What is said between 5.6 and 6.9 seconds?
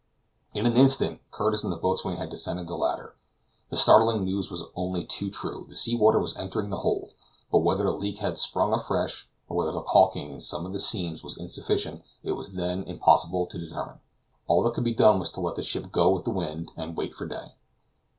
the sea water was entering the